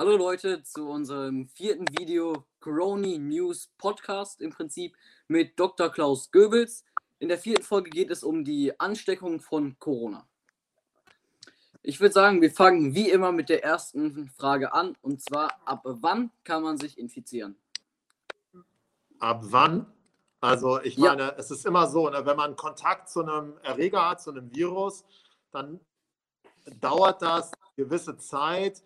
[0.00, 4.96] Hallo Leute zu unserem vierten Video Corona News Podcast im Prinzip
[5.28, 5.90] mit Dr.
[5.90, 6.86] Klaus Goebbels.
[7.18, 10.26] In der vierten Folge geht es um die Ansteckung von Corona.
[11.82, 15.82] Ich würde sagen, wir fangen wie immer mit der ersten Frage an und zwar ab
[15.84, 17.56] wann kann man sich infizieren?
[19.18, 19.84] Ab wann?
[20.40, 21.34] Also ich meine, ja.
[21.36, 25.04] es ist immer so, ne, wenn man Kontakt zu einem Erreger hat, zu einem Virus,
[25.52, 25.78] dann
[26.80, 28.82] dauert das gewisse Zeit,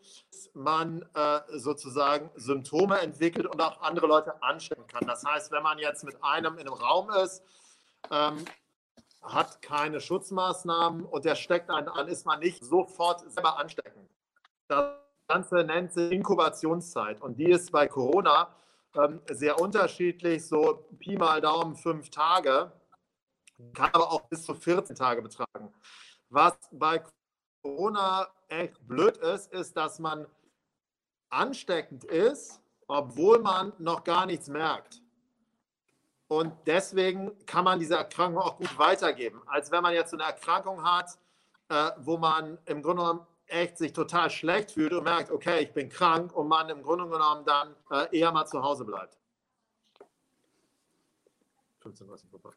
[0.55, 5.07] man äh, sozusagen Symptome entwickelt und auch andere Leute anstecken kann.
[5.07, 7.43] Das heißt, wenn man jetzt mit einem in einem Raum ist,
[8.11, 8.45] ähm,
[9.23, 14.11] hat keine Schutzmaßnahmen und der steckt einen an, ist man nicht sofort selber ansteckend.
[14.69, 14.95] Das
[15.29, 18.55] Ganze nennt sich Inkubationszeit und die ist bei Corona
[18.95, 22.71] ähm, sehr unterschiedlich, so Pi mal Daumen fünf Tage,
[23.73, 25.73] kann aber auch bis zu 14 Tage betragen.
[26.29, 27.03] Was bei
[27.65, 30.27] Corona echt blöd ist, ist, dass man
[31.31, 35.01] ansteckend ist, obwohl man noch gar nichts merkt.
[36.29, 40.85] Und deswegen kann man diese Erkrankung auch gut weitergeben, als wenn man jetzt eine Erkrankung
[40.85, 41.19] hat,
[41.71, 45.73] äh, wo man im Grunde genommen echt sich total schlecht fühlt und merkt, okay, ich
[45.73, 49.17] bin krank und man im Grunde genommen dann äh, eher mal zu Hause bleibt.
[51.81, 52.51] 15, 30 vorbei.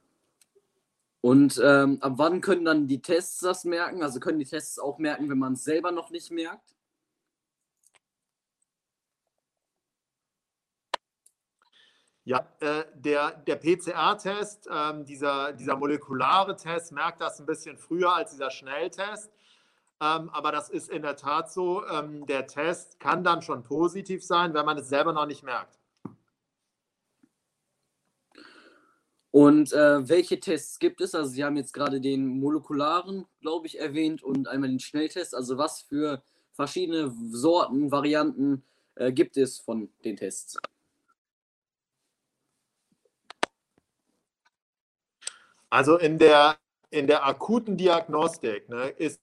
[1.22, 4.04] Und ähm, ab wann können dann die Tests das merken?
[4.04, 6.76] Also können die Tests auch merken, wenn man es selber noch nicht merkt?
[12.24, 18.14] Ja, äh, der, der PCR-Test, ähm, dieser, dieser molekulare Test, merkt das ein bisschen früher
[18.14, 19.32] als dieser Schnelltest.
[20.02, 21.88] Ähm, aber das ist in der Tat so.
[21.88, 25.77] Ähm, der Test kann dann schon positiv sein, wenn man es selber noch nicht merkt.
[29.32, 31.14] Und äh, welche Tests gibt es?
[31.14, 35.36] Also Sie haben jetzt gerade den molekularen, glaube ich, erwähnt und einmal den Schnelltest.
[35.36, 38.64] Also was für verschiedene Sorten, Varianten
[38.96, 40.58] äh, gibt es von den Tests?
[45.70, 46.58] Also in der,
[46.90, 49.20] in der akuten Diagnostik ne, ist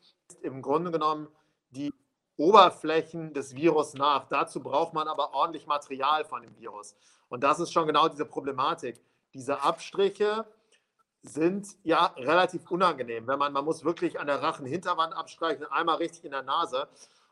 [0.41, 1.30] im Grunde genommen
[1.69, 1.94] die
[2.36, 4.28] Oberflächen des Virus nach.
[4.28, 6.96] Dazu braucht man aber ordentlich Material von dem Virus.
[7.30, 9.00] Und das ist schon genau diese Problematik.
[9.34, 10.46] Diese Abstriche
[11.22, 13.25] sind ja relativ unangenehm.
[13.25, 16.90] Wenn man, man muss wirklich an der Rachenhinterwand abstreichen, einmal richtig in der Nase.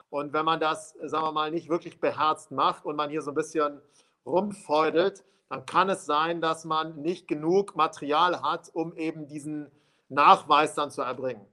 [0.09, 3.31] Und wenn man das, sagen wir mal, nicht wirklich beherzt macht und man hier so
[3.31, 3.81] ein bisschen
[4.25, 9.69] rumfeudelt, dann kann es sein, dass man nicht genug Material hat, um eben diesen
[10.07, 11.45] Nachweis dann zu erbringen.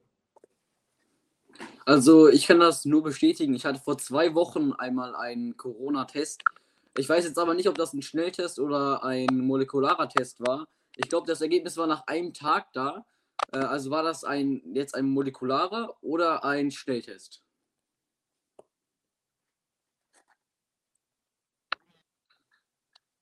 [1.85, 3.55] Also ich kann das nur bestätigen.
[3.55, 6.45] Ich hatte vor zwei Wochen einmal einen Corona-Test.
[6.97, 10.69] Ich weiß jetzt aber nicht, ob das ein Schnelltest oder ein molekularer Test war.
[10.95, 13.05] Ich glaube, das Ergebnis war nach einem Tag da.
[13.53, 17.43] Äh, also war das ein jetzt ein molekularer oder ein Schnelltest?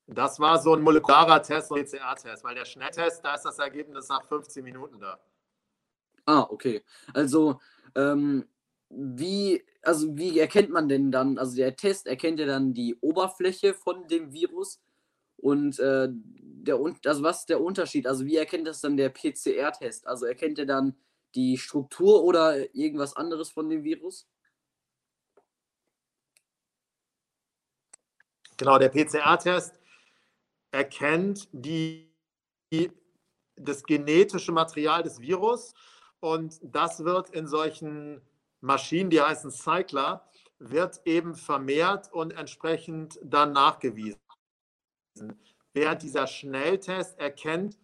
[0.07, 4.07] Das war so ein molekularer Test und PCR-Test, weil der Schnelltest, da ist das Ergebnis
[4.07, 5.19] nach 15 Minuten da.
[6.25, 6.81] Ah, okay.
[7.13, 7.59] Also,
[7.93, 8.47] ähm,
[8.89, 13.73] wie, also wie erkennt man denn dann, also der Test erkennt ja dann die Oberfläche
[13.73, 14.81] von dem Virus
[15.35, 18.07] und äh, der, also was ist der Unterschied?
[18.07, 20.07] Also wie erkennt das dann der PCR-Test?
[20.07, 20.95] Also erkennt er dann
[21.35, 24.25] die Struktur oder irgendwas anderes von dem Virus?
[28.55, 29.77] Genau, der PCR-Test
[30.71, 32.13] erkennt die,
[32.71, 32.91] die,
[33.55, 35.73] das genetische Material des Virus
[36.19, 38.21] und das wird in solchen
[38.61, 40.27] Maschinen, die heißen Cycler,
[40.59, 44.19] wird eben vermehrt und entsprechend dann nachgewiesen.
[45.73, 47.77] Während dieser Schnelltest erkennt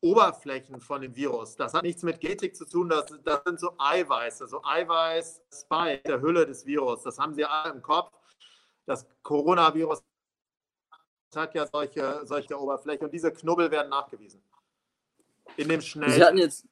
[0.00, 1.56] Oberflächen von dem Virus.
[1.56, 6.20] Das hat nichts mit Genetik zu tun, das, das sind so Eiweiße, so Eiweiß-Spike der
[6.20, 7.02] Hülle des Virus.
[7.02, 8.12] Das haben Sie alle im Kopf.
[8.84, 10.02] Das Coronavirus
[11.36, 14.42] hat ja solche, solche Oberflächen und diese Knubbel werden nachgewiesen.
[15.56, 16.12] In dem schnellen.
[16.12, 16.66] Sie hatten jetzt,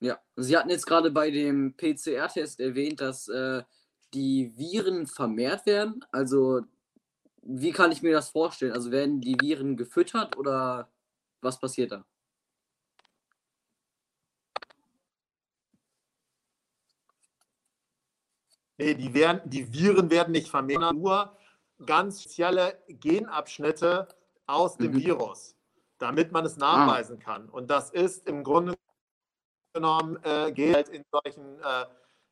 [0.00, 3.62] ja, Sie hatten jetzt gerade bei dem PCR-Test erwähnt, dass äh,
[4.14, 6.04] die Viren vermehrt werden.
[6.10, 6.62] Also,
[7.42, 8.72] wie kann ich mir das vorstellen?
[8.72, 10.90] Also, werden die Viren gefüttert oder
[11.40, 12.04] was passiert da?
[18.78, 21.36] Nee, die, werden, die Viren werden nicht vermehrt, nur
[21.86, 24.08] ganz spezielle Genabschnitte
[24.46, 24.98] aus dem mhm.
[24.98, 25.56] Virus,
[25.98, 27.24] damit man es nachweisen ah.
[27.24, 27.48] kann.
[27.48, 28.74] Und das ist im Grunde
[29.74, 31.86] genommen, äh, geht halt in solchen, äh,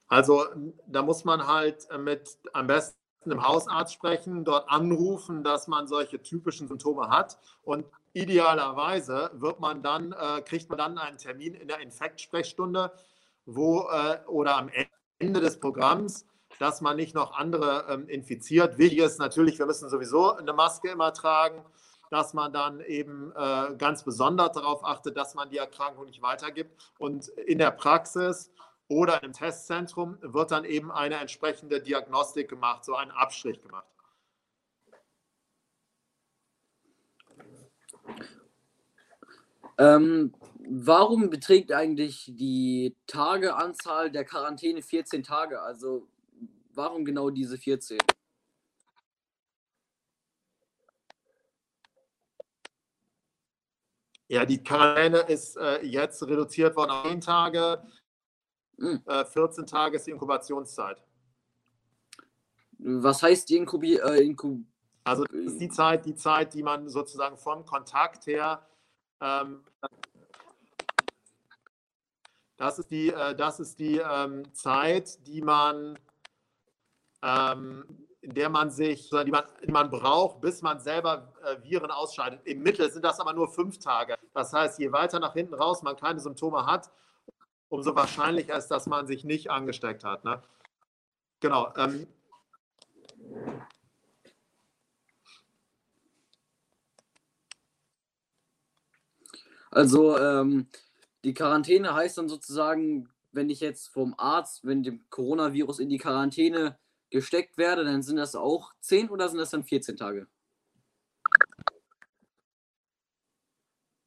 [0.08, 0.44] Also
[0.86, 5.86] da muss man halt äh, mit am besten einem Hausarzt sprechen, dort anrufen, dass man
[5.86, 11.54] solche typischen Symptome hat und idealerweise wird man dann, äh, kriegt man dann einen Termin
[11.54, 12.92] in der Infektsprechstunde,
[13.44, 14.70] wo äh, oder am
[15.18, 16.26] Ende des Programms,
[16.60, 18.76] dass man nicht noch andere ähm, infiziert.
[18.76, 21.64] Wichtig ist natürlich, wir müssen sowieso eine Maske immer tragen,
[22.10, 26.70] dass man dann eben äh, ganz besonders darauf achtet, dass man die Erkrankung nicht weitergibt.
[26.98, 28.52] Und in der Praxis
[28.88, 33.86] oder im Testzentrum wird dann eben eine entsprechende Diagnostik gemacht, so ein Abstrich gemacht.
[39.78, 40.34] Ähm,
[40.68, 45.62] warum beträgt eigentlich die Tageanzahl der Quarantäne 14 Tage?
[45.62, 46.09] Also
[46.80, 47.98] warum genau diese 14?
[54.28, 57.82] Ja, die Quarantäne ist äh, jetzt reduziert worden auf 10 Tage.
[58.78, 59.64] 14 hm.
[59.64, 61.02] äh, Tage ist die Inkubationszeit.
[62.78, 64.60] Was heißt die Inkubi äh, Inkub
[65.04, 68.66] Also das ist die Zeit, die Zeit, die man sozusagen vom Kontakt her
[69.20, 69.64] ähm,
[72.60, 75.98] das ist die, äh, das ist die ähm, Zeit, die man,
[77.22, 77.84] ähm,
[78.22, 82.40] in der man sich, die man, die man braucht, bis man selber äh, Viren ausscheidet.
[82.44, 84.16] Im Mittel sind das aber nur fünf Tage.
[84.34, 86.90] Das heißt, je weiter nach hinten raus man keine Symptome hat,
[87.68, 90.24] umso wahrscheinlicher ist, dass man sich nicht angesteckt hat.
[90.24, 90.42] Ne?
[91.40, 91.72] Genau.
[91.76, 92.06] Ähm,
[99.70, 100.68] also ähm,
[101.24, 105.98] die Quarantäne heißt dann sozusagen, wenn ich jetzt vom Arzt, wenn dem Coronavirus in die
[105.98, 106.78] Quarantäne
[107.10, 110.26] gesteckt werde, dann sind das auch 10 oder sind das dann 14 Tage?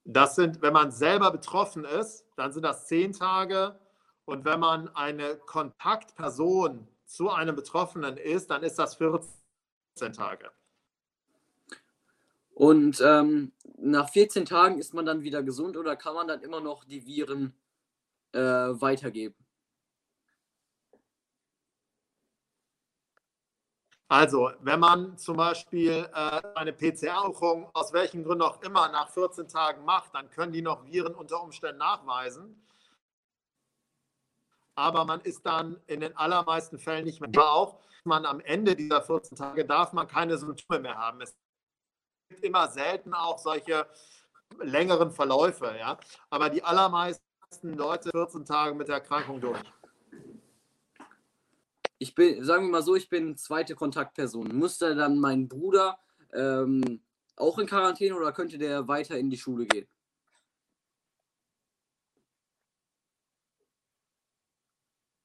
[0.05, 3.79] Das sind, wenn man selber betroffen ist, dann sind das zehn Tage.
[4.25, 10.51] Und wenn man eine Kontaktperson zu einem Betroffenen ist, dann ist das 14 Tage.
[12.53, 16.59] Und ähm, nach 14 Tagen ist man dann wieder gesund oder kann man dann immer
[16.59, 17.53] noch die Viren
[18.33, 19.35] äh, weitergeben?
[24.09, 29.47] Also, wenn man zum Beispiel äh, eine PCR-Untersuchung aus welchen Gründen auch immer nach 14
[29.47, 32.67] Tagen macht, dann können die noch Viren unter Umständen nachweisen.
[34.75, 37.29] Aber man ist dann in den allermeisten Fällen nicht mehr.
[37.37, 41.21] Auch man am Ende dieser 14 Tage darf man keine Symptome mehr haben.
[41.21, 41.35] Es
[42.29, 43.87] gibt immer selten auch solche
[44.61, 45.97] längeren Verläufe, ja.
[46.29, 47.23] Aber die allermeisten
[47.63, 49.59] Leute 14 Tage mit der Erkrankung durch
[51.99, 54.55] ich bin, sagen wir mal so, ich bin zweite Kontaktperson.
[54.55, 55.97] Musste dann mein Bruder
[56.33, 57.01] ähm,
[57.35, 59.87] auch in Quarantäne oder könnte der weiter in die Schule gehen?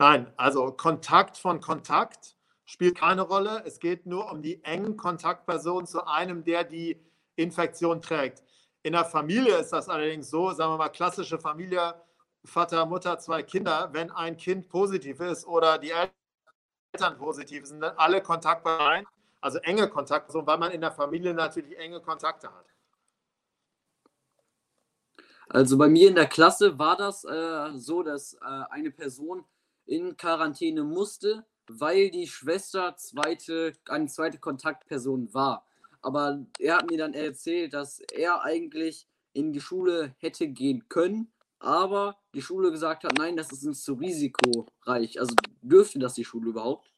[0.00, 3.62] Nein, also Kontakt von Kontakt spielt keine Rolle.
[3.66, 8.44] Es geht nur um die engen Kontaktpersonen zu einem, der die Infektion trägt.
[8.82, 12.00] In der Familie ist das allerdings so, sagen wir mal, klassische Familie,
[12.44, 13.90] Vater, Mutter, zwei Kinder.
[13.92, 16.17] Wenn ein Kind positiv ist oder die Eltern
[16.92, 19.07] Eltern positiv sind, alle Kontaktpersonen,
[19.40, 22.66] also enge Kontaktpersonen, weil man in der Familie natürlich enge Kontakte hat.
[25.50, 29.45] Also bei mir in der Klasse war das äh, so, dass äh, eine Person
[29.87, 35.66] in Quarantäne musste, weil die Schwester zweite, eine zweite Kontaktperson war.
[36.02, 41.33] Aber er hat mir dann erzählt, dass er eigentlich in die Schule hätte gehen können,
[41.59, 45.18] aber die Schule gesagt hat, nein, das ist uns zu risikoreich.
[45.18, 46.90] Also dürfte das die Schule überhaupt?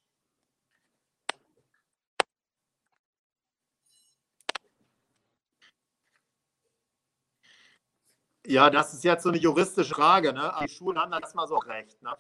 [8.47, 10.33] Ja, das ist jetzt so eine juristische Frage.
[10.33, 10.53] Ne?
[10.63, 12.03] Die Schulen haben das mal so recht.
[12.03, 12.17] Ne?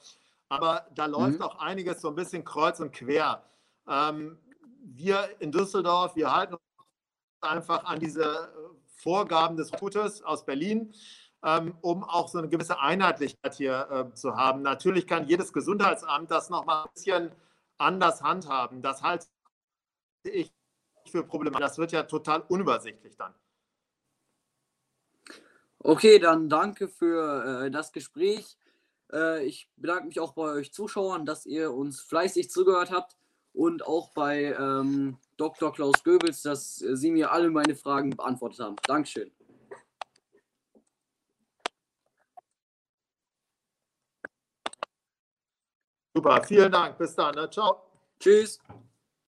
[0.48, 1.42] Aber da läuft mhm.
[1.42, 3.44] auch einiges so ein bisschen kreuz und quer.
[3.88, 4.38] Ähm,
[4.82, 6.56] wir in Düsseldorf, wir halten
[7.40, 8.52] einfach an diese
[8.86, 10.92] Vorgaben des Gutes aus Berlin,
[11.44, 14.62] ähm, um auch so eine gewisse Einheitlichkeit hier äh, zu haben.
[14.62, 17.32] Natürlich kann jedes Gesundheitsamt das nochmal ein bisschen
[17.78, 18.82] anders handhaben.
[18.82, 19.26] Das halte
[20.22, 20.52] ich
[21.06, 21.66] für problematisch.
[21.66, 23.34] Das wird ja total unübersichtlich dann.
[25.78, 28.58] Okay, dann danke für äh, das Gespräch.
[29.10, 33.16] Äh, ich bedanke mich auch bei euch Zuschauern, dass ihr uns fleißig zugehört habt
[33.54, 35.72] und auch bei ähm, Dr.
[35.72, 38.76] Klaus Goebbels, dass Sie mir alle meine Fragen beantwortet haben.
[38.86, 39.30] Dankeschön.
[46.22, 46.98] Super, vielen Dank.
[46.98, 47.34] Bis dann.
[47.34, 47.48] Ne?
[47.48, 47.82] Ciao.
[48.18, 48.58] Tschüss.